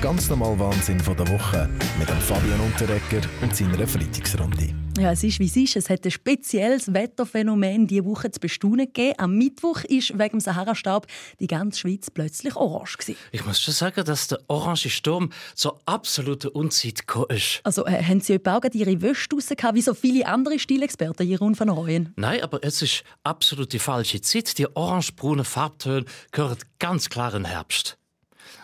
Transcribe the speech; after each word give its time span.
Der 0.00 0.08
ganz 0.08 0.30
normale 0.30 0.58
Wahnsinn 0.58 0.98
von 0.98 1.14
der 1.14 1.28
Woche 1.28 1.68
mit 1.98 2.08
dem 2.08 2.16
Fabian 2.20 2.58
Unterrecker 2.60 3.20
und 3.42 3.54
seiner 3.54 3.86
Freitagsrunde. 3.86 4.74
Ja, 4.98 5.12
es 5.12 5.22
ist 5.22 5.38
wie 5.40 5.44
es 5.44 5.56
ist. 5.56 5.76
Es 5.76 5.90
hat 5.90 6.06
ein 6.06 6.10
spezielles 6.10 6.94
Wetterphänomen 6.94 7.86
diese 7.86 8.06
Woche 8.06 8.30
zu 8.30 8.40
bestaunen 8.40 8.86
gegeben. 8.86 9.12
Am 9.18 9.36
Mittwoch 9.36 9.84
ist 9.84 10.18
wegen 10.18 10.38
dem 10.38 10.40
Sahara-Staub 10.40 11.06
die 11.38 11.46
ganze 11.48 11.80
Schweiz 11.80 12.10
plötzlich 12.10 12.56
orange. 12.56 12.96
Gewesen. 12.96 13.18
Ich 13.30 13.44
muss 13.44 13.60
schon 13.60 13.74
sagen, 13.74 14.02
dass 14.02 14.28
der 14.28 14.38
orange 14.48 14.88
Sturm 14.88 15.32
zur 15.54 15.78
absoluten 15.84 16.48
Unzeit 16.48 17.06
gekommen 17.06 17.36
ist. 17.36 17.60
Also 17.64 17.84
äh, 17.84 18.02
haben 18.02 18.22
Sie 18.22 18.32
etwa 18.32 18.56
auch 18.56 18.62
gerade 18.62 18.78
Ihre 18.78 19.02
Wäsche 19.02 19.28
draussen 19.28 19.56
gehabt, 19.56 19.74
wie 19.74 19.82
so 19.82 19.92
viele 19.92 20.26
andere 20.26 20.58
Stilexperten, 20.58 21.26
Jeroen 21.26 21.60
van 21.60 21.68
Rooyen? 21.68 22.14
Nein, 22.16 22.42
aber 22.42 22.64
es 22.64 22.80
ist 22.80 23.04
absolut 23.22 23.74
die 23.74 23.78
falsche 23.78 24.22
Zeit. 24.22 24.56
Die 24.56 24.66
orange-braunen 24.74 25.44
Farbtöne 25.44 26.06
gehören 26.32 26.56
ganz 26.78 27.10
klar 27.10 27.34
in 27.34 27.42
den 27.42 27.52
Herbst. 27.52 27.99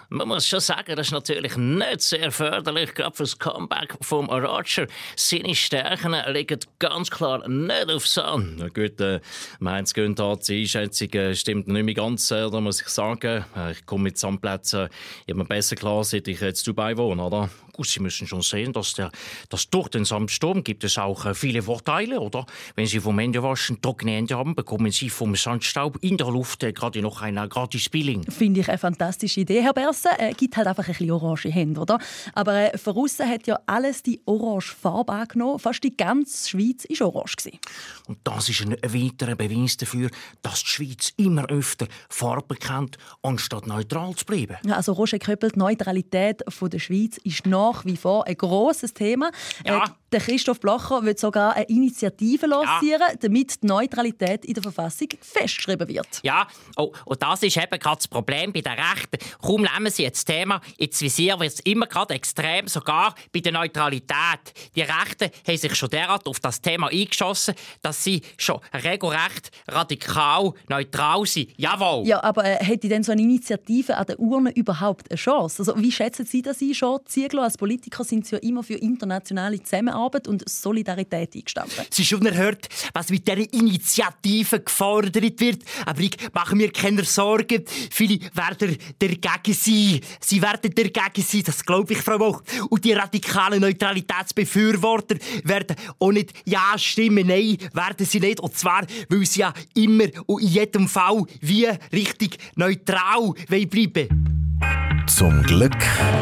Man 0.09 0.29
muss 0.29 0.47
schon 0.47 0.61
sagen, 0.61 0.95
das 0.95 1.09
ist 1.09 1.13
natürlich 1.13 1.57
nicht 1.57 2.01
sehr 2.01 2.31
förderlich, 2.31 2.95
gerade 2.95 3.17
für 3.17 3.25
das 3.25 3.39
Comeback 3.39 3.97
vom 4.01 4.31
Roger. 4.31 4.87
Seine 5.17 5.55
Stärken 5.55 6.15
liegen 6.33 6.61
ganz 6.79 7.11
klar 7.11 7.47
nicht 7.49 7.91
auf 7.91 8.07
Sand. 8.07 8.59
Na 8.59 8.69
gut, 8.69 9.01
äh, 9.01 9.21
meins 9.59 9.95
Günther, 9.95 10.37
die 10.37 10.63
Einschätzung 10.63 11.09
äh, 11.15 11.35
stimmt 11.35 11.67
nicht 11.67 11.85
mehr 11.85 11.95
ganz, 11.95 12.31
äh, 12.31 12.49
da 12.49 12.61
muss 12.61 12.81
ich 12.81 12.89
sagen. 12.89 13.45
Äh, 13.57 13.73
ich 13.73 13.85
komme 13.85 14.05
mit 14.05 14.19
Sandplätzen 14.19 14.89
immer 15.27 15.45
besser 15.45 15.75
klar, 15.75 16.05
seit 16.05 16.29
ich 16.29 16.41
jetzt 16.41 16.67
Dubai 16.69 16.97
wohne, 16.97 17.25
oder? 17.25 17.51
Gut, 17.73 17.89
Sie 17.89 18.01
müssen 18.01 18.27
schon 18.27 18.41
sehen, 18.41 18.73
dass, 18.73 18.95
der, 18.95 19.11
dass 19.51 19.69
durch 19.69 19.89
den 19.89 20.05
Sandsturm 20.05 20.65
gibt 20.65 20.85
es 20.85 20.97
auch 20.99 21.27
äh, 21.27 21.35
viele 21.35 21.63
Vorteile, 21.63 22.21
oder? 22.21 22.47
Wenn 22.75 22.87
Sie 22.87 23.01
vom 23.01 23.19
Händewaschen 23.19 23.83
trockene 23.83 24.13
Hände 24.13 24.37
haben, 24.37 24.55
bekommen 24.55 24.91
Sie 24.93 25.11
vom 25.11 25.35
Sandstaub 25.35 25.99
in 26.01 26.17
der 26.17 26.29
Luft 26.29 26.61
gerade 26.61 27.03
noch 27.03 27.23
ein 27.23 27.35
gratis 27.49 27.89
Peeling. 27.89 28.23
Finde 28.31 28.61
ich 28.61 28.69
eine 28.69 28.79
fantastische 28.79 29.41
Idee, 29.41 29.63
Herr 29.63 29.75
Berse. 29.97 30.19
Äh, 30.19 30.33
gibt 30.35 30.57
halt 30.57 30.67
einfach 30.67 30.85
ein 30.85 30.93
bisschen 30.93 31.11
orange 31.11 31.49
Hände, 31.49 31.81
oder? 31.81 31.99
Aber 32.35 32.75
äh, 32.75 32.79
von 32.79 32.97
aussen 32.97 33.29
hat 33.29 33.47
ja 33.47 33.59
alles 33.67 34.03
die 34.03 34.21
orange 34.27 34.75
Farbe 34.75 35.13
angenommen. 35.13 35.59
Fast 35.59 35.83
die 35.85 35.97
ganze 35.97 36.49
Schweiz 36.49 36.85
war 37.01 37.15
orange. 37.15 37.37
Gewesen. 37.37 37.59
Und 38.07 38.19
das 38.25 38.49
ist 38.49 38.63
ein 38.63 38.77
weiterer 38.83 39.35
Beweis 39.35 39.77
dafür, 39.77 40.11
dass 40.43 40.63
die 40.63 40.69
Schweiz 40.69 41.13
immer 41.17 41.47
öfter 41.47 41.87
Farbe 42.09 42.57
kennt, 42.57 42.99
anstatt 43.23 43.67
neutral 43.67 44.15
zu 44.15 44.25
bleiben. 44.25 44.57
Ja, 44.65 44.77
Also 44.77 44.93
Roger 44.93 45.19
Köppel, 45.19 45.51
die 45.51 45.59
Neutralität 45.59 46.43
von 46.49 46.71
der 46.71 46.79
Schweiz 46.79 47.19
ist 47.19 47.47
nach 47.47 47.85
wie 47.85 47.97
vor 47.97 48.27
ein 48.27 48.37
grosses 48.37 48.95
Thema. 48.95 49.31
Ja. 49.65 49.85
Äh, 49.85 49.89
der 50.13 50.21
Christoph 50.21 50.61
Blocher 50.61 51.03
will 51.03 51.19
sogar 51.19 51.57
eine 51.57 51.65
Initiative 51.65 52.47
lancieren, 52.47 53.03
damit 53.21 53.63
die 53.63 53.67
Neutralität 53.67 54.45
in 54.45 54.55
der 54.55 54.63
Verfassung 54.63 55.09
festgeschrieben 55.21 55.89
wird. 55.89 56.07
Ja, 56.23 56.47
oh, 56.77 56.93
und 57.05 57.23
das 57.23 57.43
ist 57.43 57.57
eben 57.57 57.79
gerade 57.79 57.97
das 57.97 58.09
Problem 58.09 58.53
bei 58.53 58.61
den 58.61 58.73
Rechten. 58.73 59.19
Kaum 59.43 59.63
nehmen 59.63 59.91
sie 59.91 60.05
jetzt 60.05 60.29
das 60.29 60.37
Thema 60.37 60.61
ins 60.79 61.01
Visier, 61.01 61.39
wird 61.41 61.55
es 61.55 61.61
immer 61.61 61.87
gerade 61.87 62.15
extrem, 62.15 62.69
sogar 62.69 63.15
bei 63.33 63.41
der 63.41 63.53
Neutralität. 63.53 64.55
Die 64.77 64.83
Rechten 64.83 65.31
haben 65.47 65.57
sich 65.57 65.75
schon 65.75 65.91
derart 65.91 66.27
auf 66.27 66.39
das 66.39 66.61
Thema 66.61 66.89
eingeschossen, 66.89 67.55
dass 67.83 68.05
sie 68.05 68.23
schon 68.37 68.61
regelrecht 68.73 69.51
radikal 69.67 70.53
neutral 70.69 71.27
sind. 71.27 71.51
Jawohl! 71.57 72.07
Ja, 72.07 72.23
aber 72.23 72.45
äh, 72.45 72.65
hätte 72.65 72.89
denn 72.89 73.03
so 73.03 73.11
eine 73.13 73.23
Initiative 73.23 73.97
an 73.97 74.07
der 74.07 74.21
Urne 74.21 74.53
überhaupt 74.53 75.11
eine 75.11 75.17
Chance? 75.17 75.63
Also, 75.63 75.77
wie 75.79 75.91
schätzen 75.91 76.27
Sie 76.27 76.43
das 76.43 76.61
ein 76.61 76.75
schon? 76.75 77.01
Ziegler 77.07 77.43
als 77.43 77.59
Politiker 77.59 78.05
sind 78.05 78.27
Sie 78.27 78.37
ja 78.37 78.43
immer 78.43 78.63
für 78.63 78.75
internationale 78.75 79.61
Zusammenarbeit 79.63 79.96
und 79.97 80.49
Solidarität 80.49 81.35
eingestanden. 81.35 81.87
Es 81.91 81.99
ist 81.99 82.13
unerhört, 82.13 82.69
was 82.93 83.11
mit 83.11 83.27
dieser 83.27 83.53
Initiative 83.53 84.61
gefordert 84.61 85.41
wird. 85.41 85.63
Aber 85.85 86.01
ich 86.01 86.17
mache 86.33 86.57
mir 86.57 86.71
keine 86.71 87.05
Sorgen. 87.05 87.65
Viele 87.91 88.19
werden 88.35 88.77
dagegen 88.99 89.55
sein. 89.55 90.01
Sie 90.21 90.43
werden 90.43 90.75
dagegen 90.75 91.23
sein, 91.23 91.43
das 91.45 91.65
glaube 91.65 91.93
ich, 91.93 92.01
Frau 92.01 92.19
Moch. 92.19 92.43
Und 92.69 92.85
die 92.85 92.93
radikalen 92.93 93.61
Neutralitätsbefürworter 93.61 95.17
werden 95.45 95.77
auch 95.99 96.13
nicht 96.13 96.33
Ja 96.45 96.75
stimmen. 96.77 97.27
Nein, 97.27 97.57
werden 97.73 98.07
sie 98.07 98.21
nicht. 98.21 98.41
Und 98.41 98.57
zwar, 98.57 98.87
weil 99.09 99.27
sie 99.27 99.41
ja 99.41 99.53
immer 99.75 100.07
und 100.27 100.43
in 100.43 100.49
jedem 100.49 100.89
Fall 100.89 101.25
wie 101.41 101.67
richtig 101.93 102.39
neutral 102.57 103.33
wollen 103.49 103.69
bleiben 103.69 105.05
Zum 105.07 105.43
Glück 105.43 105.77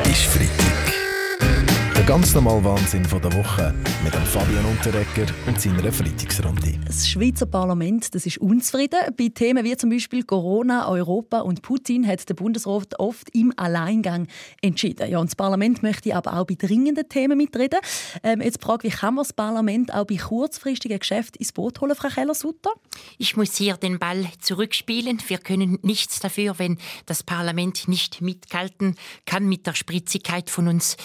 ist 0.05 0.25
Freitag. 0.25 0.94
Der 2.05 2.11
ganz 2.11 2.35
normale 2.35 2.63
Wahnsinn 2.63 3.03
von 3.07 3.23
der 3.23 3.33
Woche 3.33 3.75
mit 4.05 4.13
dem 4.13 4.23
Fabian 4.25 4.67
Unterrecker 4.67 5.25
und 5.47 5.59
seiner 5.59 5.91
Freitagsrunde. 5.91 6.79
Das 6.87 7.09
Schweizer 7.09 7.47
Parlament 7.47 8.15
das 8.15 8.27
ist 8.27 8.37
unzufrieden. 8.37 8.99
Bei 9.17 9.31
Themen 9.31 9.65
wie 9.65 9.75
zum 9.75 9.89
Beispiel 9.89 10.23
Corona, 10.23 10.87
Europa 10.87 11.41
und 11.41 11.63
Putin 11.63 12.07
hat 12.07 12.29
der 12.29 12.35
Bundesrat 12.35 12.99
oft 12.99 13.35
im 13.35 13.55
Alleingang 13.57 14.29
entschieden. 14.61 15.11
Ja, 15.11 15.19
und 15.19 15.31
das 15.31 15.35
Parlament 15.35 15.83
möchte 15.83 16.15
aber 16.15 16.39
auch 16.39 16.45
bei 16.45 16.57
dringenden 16.57 17.09
Themen 17.09 17.39
mitreden. 17.39 17.81
Ähm, 18.23 18.43
jetzt 18.43 18.59
die 18.61 18.65
Frage, 18.67 18.87
wie 18.87 18.93
kann 18.93 19.15
man 19.15 19.25
das 19.25 19.33
Parlament 19.33 19.95
auch 19.95 20.05
bei 20.05 20.17
kurzfristigen 20.17 20.99
Geschäften 20.99 21.39
ins 21.39 21.53
Boot 21.53 21.81
holen, 21.81 21.97
Frau 21.97 22.09
Keller-Sutter? 22.09 22.73
Ich 23.17 23.35
muss 23.39 23.57
hier 23.57 23.79
den 23.79 23.99
Ball 23.99 24.27
zurückspielen. 24.41 25.23
Wir 25.27 25.39
können 25.39 25.79
nichts 25.81 26.21
dafür, 26.21 26.59
wenn 26.59 26.77
das 27.07 27.23
Parlament 27.23 27.89
nicht 27.89 28.21
mithalten 28.21 28.95
kann 29.25 29.47
mit 29.47 29.67
der 29.67 29.75
Spritzigkeit 29.75 30.51
von 30.51 30.69
uns 30.69 30.99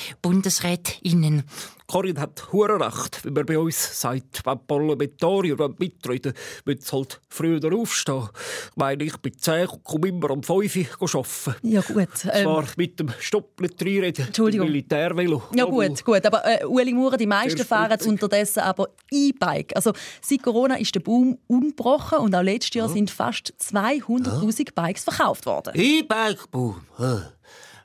BundesrätInnen. 0.90 1.44
Karin 1.88 2.20
hat 2.20 2.54
hure 2.54 2.80
recht, 2.80 3.26
wenn 3.26 3.34
man 3.34 3.46
bei 3.48 3.58
uns 3.58 4.00
sagt, 4.00 4.46
wenn 4.46 4.60
Parlamentarier 4.68 5.58
mitreden, 5.80 6.34
müssen 6.66 6.82
sie 6.82 6.92
halt 6.92 7.20
früher 7.30 7.74
aufstehen. 7.74 8.30
Ich 8.70 8.76
meine, 8.76 9.04
ich 9.04 9.18
bin 9.18 9.36
10 9.36 9.68
und 9.70 9.84
komme 9.84 10.10
immer 10.10 10.30
um 10.30 10.44
5 10.44 11.02
Uhr 11.02 11.10
arbeiten. 11.16 11.68
Ja 11.68 11.82
gut. 11.82 12.08
Ähm, 12.32 12.44
Zwar 12.44 12.66
mit 12.78 13.00
dem 13.00 13.10
Stopp 13.20 13.60
nicht 13.60 13.82
reinreden, 13.82 14.28
Entschuldigung. 14.28 14.68
dem 14.68 14.72
Militärvelo. 14.74 15.42
Ja 15.56 15.66
gut, 15.66 16.06
gut. 16.06 16.24
Aber 16.28 16.46
äh, 16.46 16.64
Ueli 16.64 16.94
Maurer, 16.94 17.18
die 17.18 17.26
meisten 17.26 17.66
fahren 17.66 17.98
unterdessen 18.06 18.60
aber 18.60 18.90
E-Bike. 19.10 19.76
Also 19.76 19.94
seit 20.22 20.44
Corona 20.44 20.76
ist 20.76 20.94
der 20.94 21.00
Boom 21.00 21.40
ungebrochen 21.48 22.20
und 22.20 22.36
auch 22.36 22.44
letztes 22.44 22.76
Jahr 22.76 22.90
sind 22.90 23.10
fast 23.10 23.52
200'000 23.60 24.76
Bikes 24.76 25.06
verkauft 25.06 25.48
worden. 25.48 25.74
E-Bike-Boom. 25.74 26.76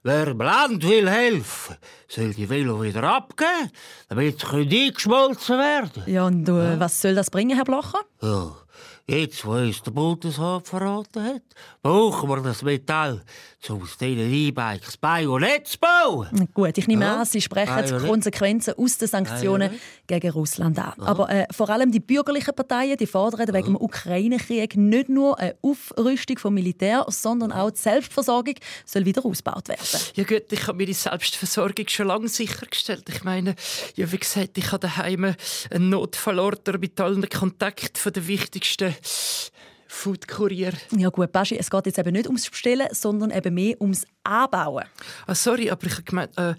Wer 0.06 0.28
im 0.28 0.38
Land 0.38 0.86
will 0.86 1.08
helfen, 1.08 1.76
soll 2.08 2.34
die 2.34 2.46
Velo 2.50 2.82
wieder 2.82 3.02
abgeben, 3.04 3.70
damit 4.10 4.38
sie 4.38 4.46
eingeschmolzen 4.86 5.58
werden 5.58 6.02
Ja, 6.04 6.26
und 6.26 6.46
äh, 6.46 6.78
was 6.78 7.00
soll 7.00 7.14
das 7.14 7.30
bringen, 7.30 7.56
Herr 7.56 7.64
Blocher? 7.64 8.00
Ja, 8.20 8.54
jetzt, 9.06 9.44
wo 9.44 9.52
uns 9.52 9.82
der 9.82 9.90
Bundesrat 9.90 10.66
verraten 10.66 11.22
hat, 11.24 11.42
brauchen 11.82 12.28
wir 12.28 12.40
das 12.40 12.62
Metall, 12.62 13.22
um 13.68 13.82
aus 13.82 13.96
diesen 13.98 14.32
E-Bikes 14.32 14.96
Bajonett 14.96 15.66
zu 15.68 15.78
bauen. 15.78 16.48
Gut, 16.54 16.78
ich 16.78 16.86
nehme 16.88 17.04
Ja. 17.04 17.20
an, 17.20 17.26
Sie 17.26 17.40
sprechen 17.40 17.70
Ah, 17.72 17.82
die 17.82 17.90
ja? 17.92 17.98
Konsequenzen 17.98 18.74
aus 18.78 18.96
den 18.98 19.08
Sanktionen 19.08 19.72
ja, 19.72 20.18
gegen 20.18 20.30
Russland 20.32 20.78
an. 20.78 20.94
Aber 21.00 21.28
äh, 21.30 21.46
vor 21.50 21.68
allem 21.70 21.92
die 21.92 22.00
bürgerlichen 22.00 22.54
Parteien 22.54 22.96
die 22.96 23.06
fordern 23.06 23.52
wegen 23.52 23.66
dem 23.74 23.76
Ukraine-Krieg 23.76 24.76
nicht 24.76 25.08
nur 25.08 25.38
eine 25.38 25.54
Aufrüstung 25.62 26.38
vom 26.38 26.54
Militär, 26.54 27.04
sondern 27.08 27.52
auch 27.52 27.70
die 27.70 27.78
Selbstversorgung 27.80 28.54
soll 28.86 29.04
wieder 29.04 29.24
ausgebaut 29.24 29.68
werden. 29.68 29.84
Ja 30.14 30.24
gut, 30.24 30.50
ich 30.50 30.66
habe 30.66 30.78
meine 30.78 30.94
Selbstversorgung 30.94 31.88
schon 31.88 32.06
lange 32.06 32.28
sichergestellt. 32.28 33.04
Ich 33.08 33.22
meine, 33.24 33.54
ja, 33.96 34.10
wie 34.10 34.18
gesagt, 34.18 34.56
ich 34.56 34.66
habe 34.72 34.80
daheim 34.80 35.34
einen 35.70 35.90
Notfallorder 35.90 36.78
mit 36.78 36.98
allen 37.00 37.28
Kontakten 37.28 37.96
von 37.96 38.12
den 38.12 38.26
wichtigsten 38.26 38.93
Food-Kurier. 39.94 40.72
Ja 40.96 41.08
gut, 41.08 41.32
Baschi, 41.32 41.56
es 41.56 41.70
geht 41.70 41.86
jetzt 41.86 41.98
eben 41.98 42.12
nicht 42.12 42.26
ums 42.26 42.50
Bestellen, 42.50 42.88
sondern 42.90 43.30
eben 43.30 43.54
mehr 43.54 43.80
ums 43.80 44.04
Anbauen. 44.24 44.84
Ah, 45.26 45.34
sorry, 45.34 45.70
aber 45.70 45.86
ich 45.86 45.92
habe 45.92 46.02
gemeint, 46.02 46.36
äh, 46.36 46.54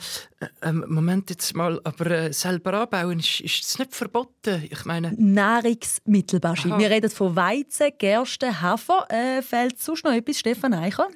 äh, 0.61 0.71
Moment 0.71 1.29
jetzt 1.29 1.55
mal, 1.55 1.79
aber 1.83 2.09
äh, 2.09 2.33
selber 2.33 2.73
anbauen, 2.73 3.19
ist, 3.19 3.41
ist 3.41 3.63
das 3.63 3.79
nicht 3.79 3.93
verboten? 3.93 4.63
Ich 4.69 4.85
meine, 4.85 5.13
Nahrungsmittel, 5.17 6.39
Baschi. 6.39 6.71
Aha. 6.71 6.79
Wir 6.79 6.89
reden 6.89 7.09
von 7.09 7.35
Weizen, 7.35 7.91
Gerste, 7.97 8.61
Hafer. 8.61 9.05
Äh, 9.09 9.41
fällt 9.41 9.79
sonst 9.79 10.05
noch 10.05 10.13
etwas, 10.13 10.39
Stefan 10.39 10.73
Eicher? 10.73 11.07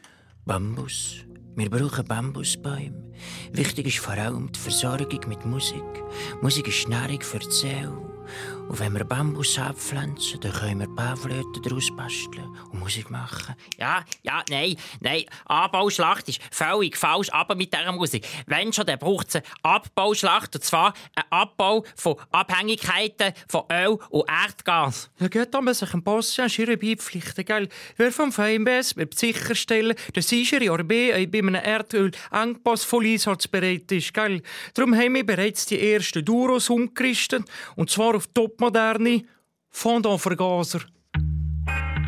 Bambus. 0.46 1.26
Wir 1.56 1.70
brauchen 1.70 2.06
Bambusbäume. 2.06 3.12
Wichtig 3.54 3.88
ist 3.88 4.00
vor 4.00 4.14
allem 4.14 4.52
die 4.52 4.60
Versorgung 4.60 5.20
mit 5.28 5.46
Musik. 5.46 5.84
Musik 6.42 6.68
ist 6.68 6.88
Nahrung 6.88 7.22
für 7.22 7.40
die 7.40 7.52
Seele. 7.52 8.19
Und 8.68 8.80
wenn 8.80 8.94
wir 8.94 9.04
Bambus 9.04 9.58
abpflanzen, 9.58 10.40
dann 10.42 10.54
können 10.54 10.82
wir 10.82 10.88
Bauflöten 10.88 11.62
daraus 11.64 11.90
basteln 11.96 12.56
und 12.72 12.80
Musik 12.80 13.10
machen. 13.10 13.56
Ja, 13.78 14.06
ja, 14.22 14.44
nein, 14.50 14.76
nein. 15.00 15.24
Abbauschlacht 15.46 16.30
ist 16.30 16.40
völlig 16.52 16.96
falsch, 16.96 17.30
aber 17.32 17.56
mit 17.56 17.74
dieser 17.74 17.92
Musik. 17.92 18.28
Wenn 18.46 18.72
schon, 18.72 18.86
dann 18.86 19.00
braucht 19.00 19.30
es 19.30 19.36
eine 19.36 19.44
Abbauschlacht. 19.64 20.56
Und 20.56 20.64
zwar 20.64 20.94
einen 21.16 21.32
Abbau 21.32 21.84
von 21.96 22.16
Abhängigkeiten 22.32 23.34
von 23.48 23.64
Öl 23.72 23.98
und 24.10 24.30
Erdgas. 24.30 25.10
ja 25.20 25.28
gut, 25.28 25.48
da 25.52 25.62
muss 25.62 25.80
sich 25.80 25.94
ein 25.94 26.04
Boss 26.04 26.38
ja 26.38 26.46
ihre 26.60 26.78
beipflichten, 26.78 27.46
gell? 27.46 27.70
Wer 27.98 28.12
vom 28.12 28.32
VMBS 28.32 28.96
sicherstellen, 29.16 29.96
dass 30.14 30.30
sichere 30.30 30.72
Armee 30.72 31.26
bei 31.28 31.40
einem 31.40 31.56
Erdölengpass 31.56 32.84
voll 32.84 33.06
einsatzbereit 33.06 33.92
ist, 33.92 34.14
gell? 34.14 34.42
Darum 34.74 34.96
haben 34.96 35.16
wir 35.16 35.26
bereits 35.26 35.66
die 35.66 35.94
ersten 35.94 36.24
Duros 36.24 36.70
umgerüstet, 36.70 37.46
und 37.76 37.90
zwar 37.90 38.19
auf 38.20 38.28
topmoderne 38.34 39.24
Fondantvergaser. 39.70 40.82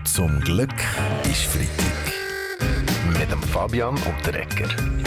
Zum 0.03 0.41
Glück 0.41 0.73
ist 1.23 1.45
Freitag. 1.45 2.11
Mit 3.17 3.29
Fabian 3.45 3.95
und 3.95 4.25
der 4.25 4.41
Ecker. 4.41 5.00